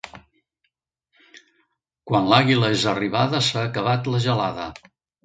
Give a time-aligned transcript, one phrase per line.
[2.11, 4.67] Quan l'àguila és arribada s'ha acabat la gelada.